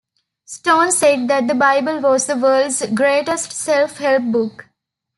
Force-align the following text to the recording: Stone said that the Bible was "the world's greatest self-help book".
Stone 0.45 0.91
said 0.93 1.27
that 1.27 1.47
the 1.47 1.53
Bible 1.53 1.99
was 2.01 2.25
"the 2.25 2.35
world's 2.35 2.83
greatest 2.87 3.51
self-help 3.51 4.23
book". 4.31 4.67